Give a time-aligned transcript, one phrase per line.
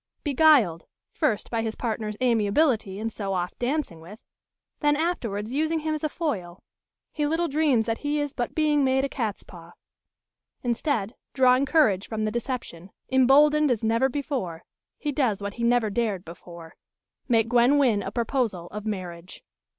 [0.23, 4.17] Beguiled, first by his partner's amiability in so oft dancing with,
[4.79, 6.63] then afterwards using him as a foil,
[7.11, 9.73] he little dreams that he is but being made a catspaw.
[10.63, 14.63] Instead, drawing courage from the deception, emboldened as never before,
[14.97, 16.73] he does what he never dared before
[17.27, 19.43] make Gwen Wynn a proposal of marriage.